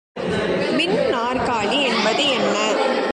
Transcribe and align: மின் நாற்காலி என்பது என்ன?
மின் 0.77 0.97
நாற்காலி 1.13 1.79
என்பது 1.81 2.23
என்ன? 2.29 2.55